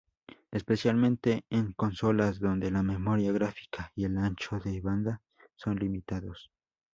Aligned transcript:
Especialmente 0.49 1.45
en 1.51 1.73
consolas, 1.73 2.39
donde 2.39 2.71
la 2.71 2.81
memoria 2.81 3.31
gráfica 3.31 3.91
y 3.95 4.05
el 4.05 4.17
ancho 4.17 4.57
de 4.59 4.81
banda 4.81 5.21
son 5.55 5.77
limitados. 5.77 6.49